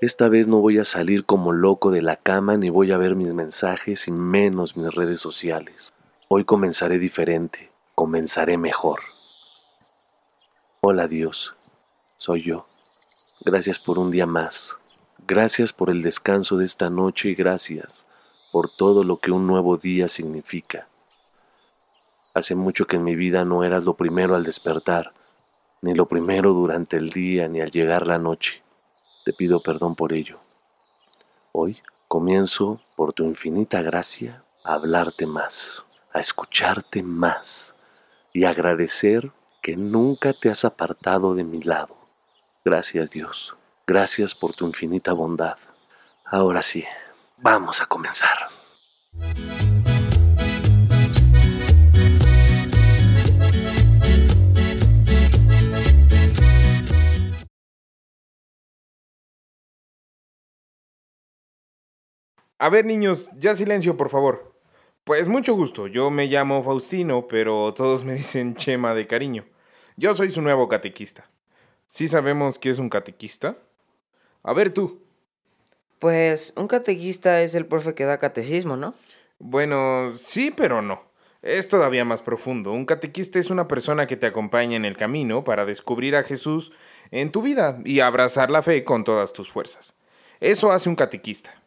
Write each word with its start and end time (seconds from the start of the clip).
Esta 0.00 0.30
vez 0.30 0.48
no 0.48 0.60
voy 0.60 0.78
a 0.78 0.86
salir 0.86 1.26
como 1.26 1.52
loco 1.52 1.90
de 1.90 2.00
la 2.00 2.16
cama 2.16 2.56
ni 2.56 2.70
voy 2.70 2.90
a 2.90 2.96
ver 2.96 3.16
mis 3.16 3.34
mensajes 3.34 4.08
y 4.08 4.10
menos 4.10 4.74
mis 4.74 4.90
redes 4.94 5.20
sociales. 5.20 5.92
Hoy 6.26 6.44
comenzaré 6.44 6.98
diferente, 6.98 7.70
comenzaré 7.94 8.56
mejor. 8.56 9.00
Hola 10.80 11.06
Dios, 11.06 11.54
soy 12.16 12.44
yo. 12.44 12.66
Gracias 13.44 13.78
por 13.78 13.98
un 13.98 14.10
día 14.10 14.24
más. 14.24 14.74
Gracias 15.28 15.74
por 15.74 15.90
el 15.90 16.00
descanso 16.00 16.56
de 16.56 16.64
esta 16.64 16.88
noche 16.88 17.28
y 17.28 17.34
gracias 17.34 18.06
por 18.52 18.70
todo 18.74 19.04
lo 19.04 19.18
que 19.18 19.32
un 19.32 19.46
nuevo 19.46 19.76
día 19.76 20.08
significa. 20.08 20.88
Hace 22.32 22.54
mucho 22.54 22.86
que 22.86 22.96
en 22.96 23.04
mi 23.04 23.16
vida 23.16 23.44
no 23.44 23.64
eras 23.64 23.84
lo 23.84 23.92
primero 23.92 24.34
al 24.34 24.44
despertar, 24.44 25.12
ni 25.82 25.94
lo 25.94 26.06
primero 26.06 26.54
durante 26.54 26.96
el 26.96 27.10
día, 27.10 27.48
ni 27.48 27.60
al 27.60 27.70
llegar 27.70 28.06
la 28.06 28.16
noche. 28.16 28.62
Te 29.24 29.32
pido 29.32 29.62
perdón 29.62 29.94
por 29.94 30.12
ello. 30.12 30.38
Hoy 31.52 31.82
comienzo, 32.08 32.80
por 32.96 33.12
tu 33.12 33.24
infinita 33.24 33.82
gracia, 33.82 34.44
a 34.64 34.74
hablarte 34.74 35.26
más, 35.26 35.84
a 36.12 36.20
escucharte 36.20 37.02
más 37.02 37.74
y 38.32 38.44
agradecer 38.44 39.30
que 39.62 39.76
nunca 39.76 40.32
te 40.32 40.50
has 40.50 40.64
apartado 40.64 41.34
de 41.34 41.44
mi 41.44 41.62
lado. 41.62 41.96
Gracias 42.64 43.10
Dios, 43.10 43.54
gracias 43.86 44.34
por 44.34 44.54
tu 44.54 44.66
infinita 44.66 45.12
bondad. 45.12 45.58
Ahora 46.24 46.62
sí, 46.62 46.84
vamos 47.38 47.80
a 47.80 47.86
comenzar. 47.86 48.48
A 62.60 62.68
ver, 62.68 62.84
niños, 62.84 63.30
ya 63.38 63.54
silencio, 63.54 63.96
por 63.96 64.10
favor. 64.10 64.54
Pues 65.04 65.28
mucho 65.28 65.54
gusto, 65.54 65.86
yo 65.86 66.10
me 66.10 66.26
llamo 66.26 66.62
Faustino, 66.62 67.26
pero 67.26 67.72
todos 67.72 68.04
me 68.04 68.12
dicen 68.16 68.54
Chema 68.54 68.92
de 68.92 69.06
cariño. 69.06 69.46
Yo 69.96 70.14
soy 70.14 70.30
su 70.30 70.42
nuevo 70.42 70.68
catequista. 70.68 71.30
¿Sí 71.86 72.06
sabemos 72.06 72.58
qué 72.58 72.68
es 72.68 72.78
un 72.78 72.90
catequista? 72.90 73.56
A 74.42 74.52
ver 74.52 74.74
tú. 74.74 75.02
Pues 76.00 76.52
un 76.54 76.66
catequista 76.66 77.40
es 77.40 77.54
el 77.54 77.64
profe 77.64 77.94
que 77.94 78.04
da 78.04 78.18
catecismo, 78.18 78.76
¿no? 78.76 78.92
Bueno, 79.38 80.12
sí, 80.18 80.50
pero 80.54 80.82
no. 80.82 81.02
Es 81.40 81.66
todavía 81.66 82.04
más 82.04 82.20
profundo. 82.20 82.72
Un 82.72 82.84
catequista 82.84 83.38
es 83.38 83.48
una 83.48 83.68
persona 83.68 84.06
que 84.06 84.18
te 84.18 84.26
acompaña 84.26 84.76
en 84.76 84.84
el 84.84 84.98
camino 84.98 85.44
para 85.44 85.64
descubrir 85.64 86.14
a 86.14 86.24
Jesús 86.24 86.72
en 87.10 87.32
tu 87.32 87.40
vida 87.40 87.78
y 87.86 88.00
abrazar 88.00 88.50
la 88.50 88.62
fe 88.62 88.84
con 88.84 89.04
todas 89.04 89.32
tus 89.32 89.50
fuerzas. 89.50 89.94
Eso 90.40 90.72
hace 90.72 90.90
un 90.90 90.96
catequista. 90.96 91.59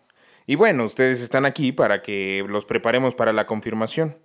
Y 0.45 0.55
bueno, 0.55 0.83
ustedes 0.85 1.21
están 1.21 1.45
aquí 1.45 1.71
para 1.71 2.01
que 2.01 2.45
los 2.47 2.65
preparemos 2.65 3.15
para 3.15 3.33
la 3.33 3.45
confirmación. 3.45 4.17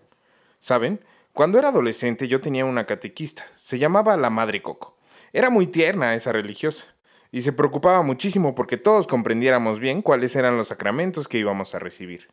¿Saben? 0.58 1.00
Cuando 1.32 1.58
era 1.58 1.68
adolescente 1.68 2.26
yo 2.26 2.40
tenía 2.40 2.64
una 2.64 2.86
catequista. 2.86 3.46
Se 3.54 3.78
llamaba 3.78 4.16
la 4.16 4.30
Madre 4.30 4.62
Coco. 4.62 4.96
Era 5.32 5.50
muy 5.50 5.66
tierna 5.66 6.14
esa 6.14 6.32
religiosa. 6.32 6.86
Y 7.30 7.42
se 7.42 7.52
preocupaba 7.52 8.02
muchísimo 8.02 8.54
porque 8.54 8.76
todos 8.76 9.06
comprendiéramos 9.06 9.78
bien 9.78 10.02
cuáles 10.02 10.34
eran 10.34 10.56
los 10.56 10.68
sacramentos 10.68 11.28
que 11.28 11.38
íbamos 11.38 11.74
a 11.74 11.78
recibir. 11.78 12.28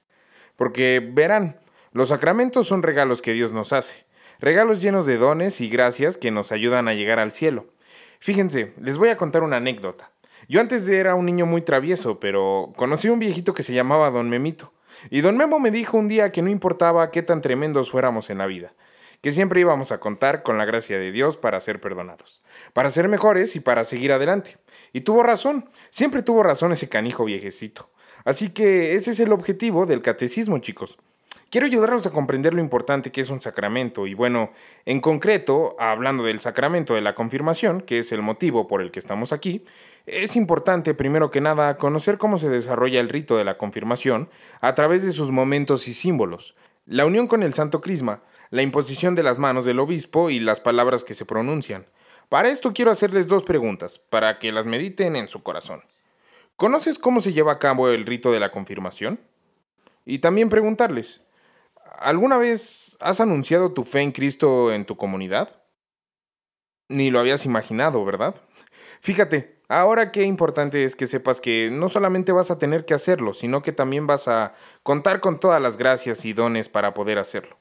Porque, 0.56 1.08
verán, 1.14 1.60
los 1.92 2.10
sacramentos 2.10 2.68
son 2.68 2.82
regalos 2.82 3.22
que 3.22 3.34
Dios 3.34 3.52
nos 3.52 3.74
hace. 3.74 4.06
Regalos 4.40 4.82
llenos 4.82 5.06
de 5.06 5.18
dones 5.18 5.62
y 5.62 5.70
gracias 5.70 6.18
que 6.18 6.32
nos 6.32 6.52
ayudan 6.52 6.88
a 6.88 6.94
llegar 6.94 7.20
al 7.20 7.32
cielo. 7.32 7.68
Fíjense, 8.20 8.74
les 8.82 8.98
voy 8.98 9.10
a 9.10 9.18
contar 9.18 9.44
una 9.44 9.58
anécdota. 9.58 10.12
Yo 10.48 10.62
antes 10.62 10.88
era 10.88 11.16
un 11.16 11.26
niño 11.26 11.46
muy 11.46 11.62
travieso, 11.62 12.20
pero 12.20 12.72
conocí 12.76 13.08
a 13.08 13.14
un 13.14 13.20
viejito 13.20 13.54
que 13.54 13.64
se 13.64 13.74
llamaba 13.74 14.12
Don 14.12 14.30
Memito. 14.30 14.74
Y 15.10 15.22
Don 15.22 15.38
Memo 15.38 15.60
me 15.60 15.72
dijo 15.72 15.98
un 15.98 16.08
día 16.08 16.32
que 16.32 16.42
no 16.42 16.50
importaba 16.50 17.12
qué 17.12 17.22
tan 17.22 17.42
tremendos 17.42 17.90
fuéramos 17.90 18.30
en 18.30 18.38
la 18.38 18.46
vida, 18.46 18.74
que 19.22 19.32
siempre 19.32 19.62
íbamos 19.62 19.92
a 19.92 20.00
contar 20.00 20.44
con 20.44 20.58
la 20.58 20.66
gracia 20.66 20.98
de 20.98 21.12
Dios 21.12 21.38
para 21.38 21.60
ser 21.60 21.82
perdonados, 21.82 22.44
para 22.74 22.90
ser 22.90 23.08
mejores 23.08 23.56
y 23.56 23.60
para 23.60 23.84
seguir 23.84 24.12
adelante. 24.12 24.58
Y 24.94 25.02
tuvo 25.02 25.24
razón, 25.24 25.70
siempre 25.90 26.22
tuvo 26.22 26.44
razón 26.44 26.72
ese 26.72 26.90
canijo 26.90 27.26
viejecito. 27.26 27.90
Así 28.24 28.50
que 28.50 28.96
ese 28.96 29.12
es 29.12 29.20
el 29.20 29.32
objetivo 29.32 29.86
del 29.86 30.02
catecismo, 30.02 30.58
chicos. 30.60 30.98
Quiero 31.56 31.68
ayudarlos 31.68 32.06
a 32.06 32.12
comprender 32.12 32.54
lo 32.54 32.60
importante 32.60 33.14
que 33.14 33.22
es 33.22 33.30
un 33.30 33.40
sacramento 33.40 34.08
y 34.08 34.14
bueno, 34.14 34.52
en 34.84 35.00
concreto, 35.00 35.78
hablando 35.80 36.24
del 36.24 36.42
sacramento 36.42 36.96
de 36.96 37.02
la 37.02 37.16
confirmación, 37.16 37.80
que 37.80 38.00
es 38.00 38.12
el 38.12 38.22
motivo 38.22 38.68
por 38.68 38.82
el 38.82 38.92
que 38.92 39.00
estamos 39.00 39.32
aquí, 39.32 39.64
es 40.06 40.36
importante, 40.36 40.94
primero 40.94 41.32
que 41.32 41.40
nada, 41.40 41.78
conocer 41.78 42.18
cómo 42.18 42.40
se 42.40 42.50
desarrolla 42.50 43.00
el 43.00 43.08
rito 43.08 43.38
de 43.38 43.46
la 43.46 43.58
confirmación 43.58 44.30
a 44.60 44.76
través 44.76 45.06
de 45.06 45.14
sus 45.14 45.32
momentos 45.32 45.88
y 45.88 45.94
símbolos, 45.94 46.58
la 46.86 47.06
unión 47.06 47.26
con 47.26 47.42
el 47.42 47.54
Santo 47.54 47.80
Crisma, 47.80 48.22
la 48.50 48.62
imposición 48.62 49.16
de 49.16 49.24
las 49.24 49.38
manos 49.38 49.66
del 49.66 49.80
obispo 49.80 50.30
y 50.30 50.42
las 50.42 50.60
palabras 50.60 51.06
que 51.06 51.14
se 51.14 51.24
pronuncian. 51.24 51.86
Para 52.28 52.50
esto 52.50 52.74
quiero 52.74 52.92
hacerles 52.92 53.28
dos 53.28 53.44
preguntas, 53.44 54.02
para 54.10 54.40
que 54.40 54.52
las 54.52 54.66
mediten 54.66 55.16
en 55.16 55.30
su 55.30 55.42
corazón. 55.42 55.86
¿Conoces 56.58 57.00
cómo 57.00 57.22
se 57.22 57.32
lleva 57.32 57.54
a 57.54 57.60
cabo 57.60 57.88
el 57.88 58.06
rito 58.06 58.34
de 58.34 58.42
la 58.42 58.52
confirmación? 58.52 59.22
Y 60.04 60.20
también 60.20 60.50
preguntarles, 60.50 61.22
¿alguna 62.00 62.38
vez 62.38 62.98
has 63.00 63.20
anunciado 63.20 63.74
tu 63.74 63.84
fe 63.84 64.02
en 64.02 64.12
Cristo 64.12 64.72
en 64.72 64.86
tu 64.86 64.98
comunidad? 64.98 65.62
Ni 66.90 67.10
lo 67.10 67.20
habías 67.20 67.46
imaginado, 67.46 68.04
¿verdad? 68.06 68.36
Fíjate, 69.02 69.62
ahora 69.70 70.12
qué 70.12 70.24
importante 70.24 70.84
es 70.84 70.96
que 70.96 71.08
sepas 71.08 71.42
que 71.42 71.70
no 71.72 71.90
solamente 71.90 72.32
vas 72.32 72.52
a 72.52 72.58
tener 72.58 72.86
que 72.86 72.94
hacerlo, 72.94 73.34
sino 73.34 73.62
que 73.62 73.72
también 73.72 74.08
vas 74.08 74.28
a 74.28 74.54
contar 74.84 75.20
con 75.20 75.40
todas 75.40 75.62
las 75.62 75.78
gracias 75.78 76.26
y 76.26 76.34
dones 76.34 76.70
para 76.70 76.94
poder 76.94 77.20
hacerlo. 77.20 77.58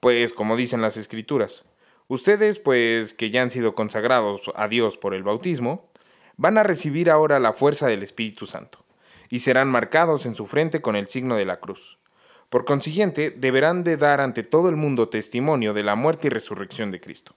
Pues 0.00 0.32
como 0.32 0.56
dicen 0.56 0.82
las 0.82 0.96
escrituras, 0.96 1.64
ustedes 2.06 2.58
pues 2.58 3.14
que 3.14 3.30
ya 3.30 3.42
han 3.42 3.50
sido 3.50 3.74
consagrados 3.74 4.42
a 4.54 4.68
Dios 4.68 4.96
por 4.96 5.14
el 5.14 5.22
bautismo, 5.22 5.90
van 6.36 6.56
a 6.56 6.62
recibir 6.62 7.10
ahora 7.10 7.40
la 7.40 7.52
fuerza 7.52 7.86
del 7.88 8.02
Espíritu 8.02 8.46
Santo 8.46 8.84
y 9.28 9.40
serán 9.40 9.68
marcados 9.68 10.24
en 10.26 10.34
su 10.34 10.46
frente 10.46 10.80
con 10.80 10.96
el 10.96 11.08
signo 11.08 11.36
de 11.36 11.44
la 11.44 11.60
cruz. 11.60 11.98
Por 12.48 12.64
consiguiente, 12.64 13.30
deberán 13.30 13.84
de 13.84 13.96
dar 13.96 14.20
ante 14.20 14.42
todo 14.42 14.68
el 14.68 14.76
mundo 14.76 15.08
testimonio 15.08 15.74
de 15.74 15.82
la 15.82 15.96
muerte 15.96 16.28
y 16.28 16.30
resurrección 16.30 16.90
de 16.90 17.00
Cristo. 17.00 17.34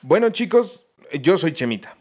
Bueno 0.00 0.30
chicos, 0.30 0.80
yo 1.20 1.36
soy 1.36 1.52
Chemita. 1.52 1.96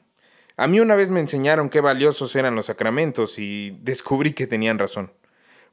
A 0.55 0.67
mí 0.67 0.79
una 0.79 0.95
vez 0.95 1.09
me 1.09 1.19
enseñaron 1.19 1.69
qué 1.69 1.81
valiosos 1.81 2.35
eran 2.35 2.55
los 2.55 2.67
sacramentos 2.67 3.39
y 3.39 3.71
descubrí 3.81 4.33
que 4.33 4.47
tenían 4.47 4.79
razón. 4.79 5.11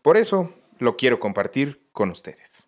Por 0.02 0.16
eso 0.16 0.54
lo 0.78 0.96
quiero 0.96 1.20
compartir 1.20 1.86
con 1.92 2.10
ustedes. 2.10 2.64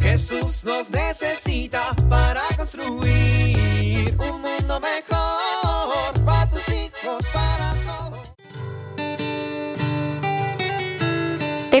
Jesús 0.00 0.64
nos 0.64 0.90
necesita 0.90 1.94
para 2.08 2.42
construir 2.56 4.16
un 4.18 4.42
mundo 4.42 4.80
mejor 4.80 5.29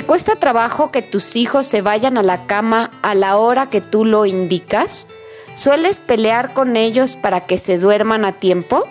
¿Te 0.00 0.06
cuesta 0.06 0.34
trabajo 0.34 0.90
que 0.90 1.02
tus 1.02 1.36
hijos 1.36 1.66
se 1.66 1.82
vayan 1.82 2.16
a 2.16 2.22
la 2.22 2.46
cama 2.46 2.90
a 3.02 3.14
la 3.14 3.36
hora 3.36 3.68
que 3.68 3.82
tú 3.82 4.06
lo 4.06 4.24
indicas? 4.24 5.06
¿Sueles 5.52 5.98
pelear 5.98 6.54
con 6.54 6.78
ellos 6.78 7.16
para 7.16 7.42
que 7.42 7.58
se 7.58 7.76
duerman 7.76 8.24
a 8.24 8.32
tiempo? 8.32 8.88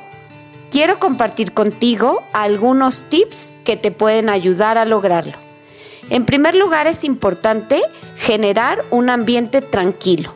Quiero 0.70 1.00
compartir 1.00 1.52
contigo 1.52 2.22
algunos 2.32 3.06
tips 3.06 3.56
que 3.64 3.76
te 3.76 3.90
pueden 3.90 4.30
ayudar 4.30 4.78
a 4.78 4.86
lograrlo. 4.86 5.34
En 6.12 6.28
primer 6.28 6.54
lugar 6.54 6.86
es 6.86 7.04
importante 7.04 7.82
generar 8.16 8.86
un 8.92 9.10
ambiente 9.10 9.62
tranquilo. 9.62 10.36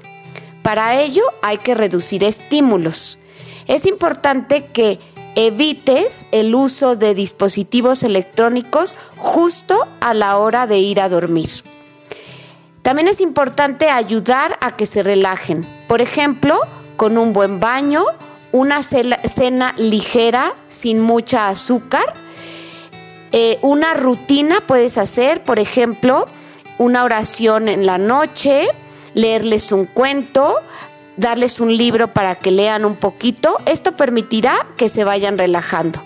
Para 0.63 1.00
ello 1.00 1.21
hay 1.44 1.59
que 1.59 1.75
reducir 1.75 2.24
estímulos. 2.24 3.19
Es 3.68 3.86
importante 3.86 4.65
que 4.65 4.97
evites 5.35 6.25
el 6.31 6.53
uso 6.56 6.95
de 6.95 7.13
dispositivos 7.13 8.03
electrónicos 8.03 8.95
justo 9.18 9.88
a 10.00 10.13
la 10.13 10.38
hora 10.38 10.68
de 10.68 10.80
ir 10.80 11.00
a 11.01 11.09
dormir. 11.09 11.50
También 12.81 13.07
es 13.07 13.21
importante 13.21 13.89
ayudar 13.89 14.57
a 14.62 14.75
que 14.75 14.85
se 14.85 15.03
relajen. 15.03 15.65
Por 15.88 16.01
ejemplo, 16.01 16.59
con 16.97 17.18
un 17.18 17.33
buen 17.33 17.59
baño, 17.59 18.03
una 18.51 18.83
cena 18.83 19.74
ligera 19.77 20.53
sin 20.68 21.00
mucha 21.00 21.50
azúcar 21.50 22.13
Eh, 23.35 23.57
una 23.63 23.95
rutina 23.95 24.62
puedes 24.68 25.00
hacer, 25.00 25.44
por 25.44 25.57
ejemplo, 25.57 26.27
una 26.77 27.03
oración 27.03 27.68
en 27.68 27.88
la 27.88 27.97
noche, 27.97 28.68
leerles 29.15 29.71
un 29.71 29.85
cuento, 29.85 30.56
darles 31.18 31.60
un 31.60 31.75
libro 31.75 32.13
para 32.13 32.36
que 32.36 32.51
lean 32.51 32.86
un 32.86 32.95
poquito. 32.95 33.57
Esto 33.65 33.95
permitirá 33.95 34.56
que 34.77 34.89
se 34.89 35.04
vayan 35.04 35.38
relajando. 35.38 36.01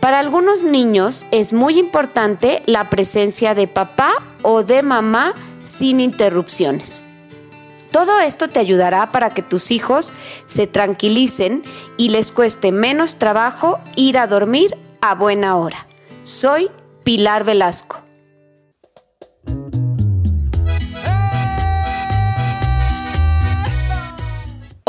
Para 0.00 0.18
algunos 0.18 0.62
niños 0.62 1.26
es 1.30 1.52
muy 1.52 1.78
importante 1.78 2.62
la 2.66 2.90
presencia 2.90 3.54
de 3.54 3.68
papá 3.68 4.12
o 4.42 4.62
de 4.62 4.82
mamá 4.82 5.34
sin 5.62 6.00
interrupciones. 6.00 7.04
Todo 7.90 8.20
esto 8.20 8.48
te 8.48 8.60
ayudará 8.60 9.10
para 9.10 9.30
que 9.30 9.42
tus 9.42 9.70
hijos 9.70 10.12
se 10.46 10.66
tranquilicen 10.66 11.62
y 11.96 12.10
les 12.10 12.30
cueste 12.30 12.70
menos 12.70 13.16
trabajo 13.16 13.80
ir 13.96 14.16
a 14.16 14.26
dormir 14.26 14.78
a 15.00 15.14
buena 15.14 15.56
hora. 15.56 15.86
Soy 16.22 16.70
Pilar 17.02 17.44
Velasco. 17.44 18.09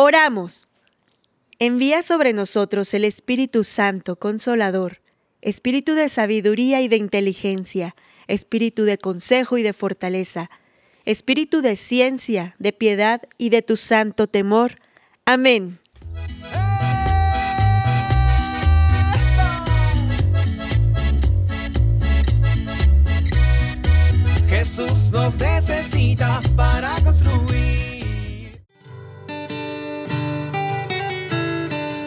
Oramos. 0.04 0.70
Envía 1.60 2.02
sobre 2.02 2.34
nosotros 2.34 2.92
el 2.96 3.06
Espíritu 3.06 3.64
Santo 3.64 4.16
Consolador, 4.16 5.00
Espíritu 5.42 5.94
de 5.94 6.10
sabiduría 6.10 6.82
y 6.82 6.88
de 6.88 6.96
inteligencia, 6.96 7.96
Espíritu 8.26 8.84
de 8.84 8.98
consejo 8.98 9.60
y 9.60 9.62
de 9.62 9.74
fortaleza, 9.74 10.50
Espíritu 11.06 11.62
de 11.62 11.76
ciencia, 11.76 12.56
de 12.58 12.74
piedad 12.74 13.22
y 13.38 13.50
de 13.50 13.62
tu 13.62 13.78
santo 13.78 14.26
temor. 14.26 14.78
Amén. 15.24 15.80
Jesús 24.50 25.12
nos 25.12 25.38
necesita 25.38 26.42
para 26.56 26.90
construir. 27.04 27.61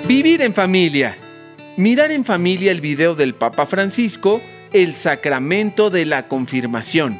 Vivir 0.06 0.42
en 0.42 0.52
familia. 0.52 1.16
Mirar 1.78 2.10
en 2.10 2.26
familia 2.26 2.70
el 2.72 2.82
video 2.82 3.14
del 3.14 3.32
Papa 3.32 3.64
Francisco, 3.64 4.42
El 4.70 4.96
Sacramento 4.96 5.88
de 5.88 6.04
la 6.04 6.28
Confirmación. 6.28 7.18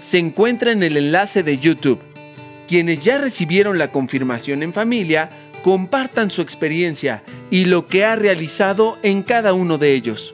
Se 0.00 0.18
encuentra 0.18 0.72
en 0.72 0.82
el 0.82 0.96
enlace 0.96 1.44
de 1.44 1.58
YouTube. 1.58 2.00
Quienes 2.66 3.04
ya 3.04 3.18
recibieron 3.18 3.78
la 3.78 3.92
confirmación 3.92 4.64
en 4.64 4.72
familia, 4.72 5.28
compartan 5.62 6.32
su 6.32 6.42
experiencia 6.42 7.22
y 7.52 7.66
lo 7.66 7.86
que 7.86 8.04
ha 8.04 8.16
realizado 8.16 8.98
en 9.04 9.22
cada 9.22 9.52
uno 9.52 9.78
de 9.78 9.94
ellos. 9.94 10.33